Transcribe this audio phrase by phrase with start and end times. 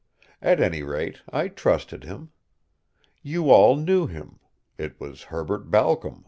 [0.41, 2.31] At any rate, I trusted him.
[3.21, 4.39] You all knew him.
[4.79, 6.19] It was Herbert Balcom.